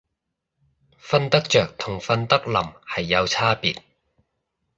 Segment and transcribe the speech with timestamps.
[0.99, 2.55] 瞓得着同瞓得稔
[2.87, 3.77] 係有差別